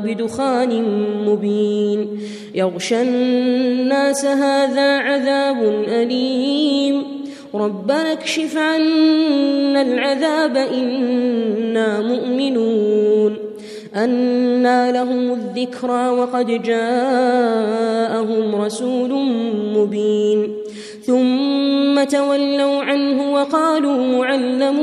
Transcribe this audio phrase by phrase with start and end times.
[0.00, 0.82] بدخان
[1.26, 2.20] مبين.
[2.54, 7.02] يغشى الناس هذا عذاب أليم.
[7.54, 13.36] ربنا أكشف عنا العذاب إنا مؤمنون.
[13.96, 17.69] أنى لهم الذكرى وقد جاءهم
[22.04, 24.78] تولوا عنه وقالوا معلم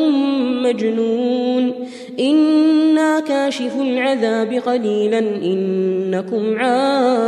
[0.63, 1.73] مجنون.
[2.19, 7.27] إنا كاشف العذاب قليلا إنكم عائدون.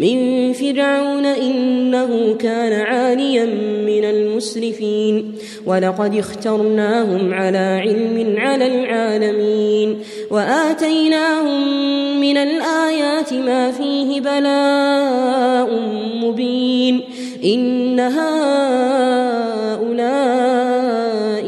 [0.00, 3.44] من فرعون إنه كان عاليا
[3.86, 5.34] من المسرفين.
[5.66, 9.98] ولقد اخترناهم على علم على العالمين.
[10.30, 11.80] وآتيناهم
[12.20, 15.80] من الآيات ما فيه بلاء
[16.22, 17.00] مبين.
[17.44, 18.36] إن هؤلاء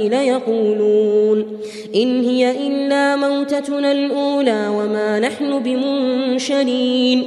[0.08, 1.46] ليقولون.
[1.94, 7.26] إن هي إلا موتتنا الأولى وما نحن بمنشرين.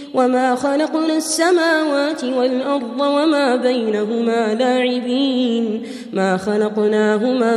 [0.13, 5.83] وما خلقنا السماوات والأرض وما بينهما لاعبين
[6.13, 7.53] ما خلقناهما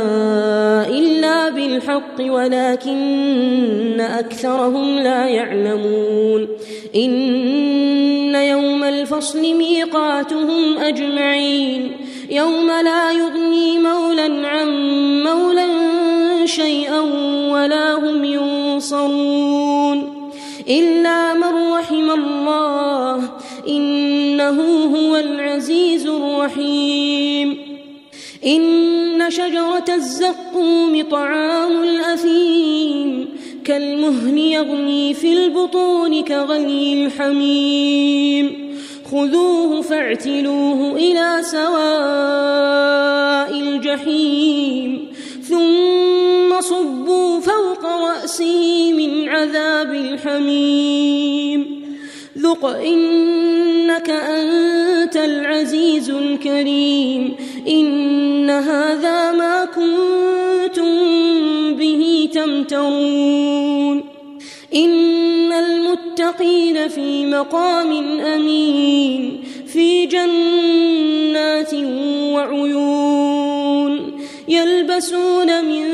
[0.87, 6.47] إلا بالحق ولكن أكثرهم لا يعلمون
[6.95, 11.91] إن يوم الفصل ميقاتهم أجمعين
[12.29, 14.69] يوم لا يغني مولا عن
[15.23, 15.65] مولا
[16.45, 16.99] شيئا
[17.51, 20.25] ولا هم ينصرون
[20.69, 21.54] إلا من
[22.15, 23.29] الله.
[23.67, 24.61] إنه
[24.95, 27.57] هو العزيز الرحيم.
[28.45, 33.29] إن شجرة الزقوم طعام الأثيم
[33.65, 38.75] كالمهل يغلي في البطون كغلي الحميم.
[39.11, 41.75] خذوه فاعتلوه إلى سواء
[43.59, 45.07] الجحيم
[45.49, 51.14] ثم صبوا فوق رأسه من عذاب الحميم.
[52.45, 57.35] ذق إنك أنت العزيز الكريم
[57.67, 60.93] إن هذا ما كنتم
[61.75, 64.03] به تمترون
[64.75, 71.73] إن المتقين في مقام أمين في جنات
[72.33, 73.45] وعيون
[74.47, 75.85] يلبسون من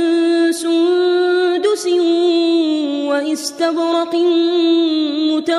[0.52, 1.88] سندس
[3.08, 4.16] وإستبرق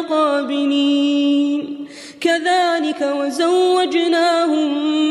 [0.03, 1.87] متقابلين
[2.21, 4.71] كذلك وزوجناهم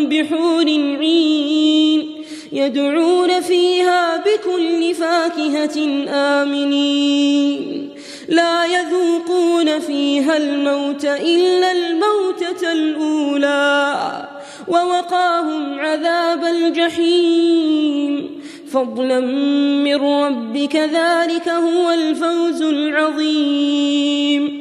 [0.09, 0.65] بحور
[0.99, 2.11] عين
[2.51, 7.89] يدعون فيها بكل فاكهة آمنين.
[8.29, 14.27] لا يذوقون فيها الموت إلا الموتة الأولى
[14.67, 18.41] ووقاهم عذاب الجحيم.
[18.71, 24.60] فضلا من ربك ذلك هو الفوز العظيم.